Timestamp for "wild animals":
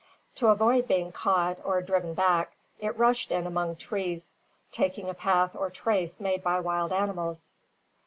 6.59-7.49